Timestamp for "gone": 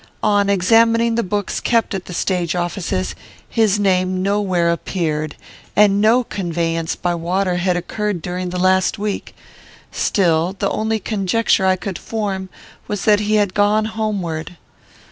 13.53-13.85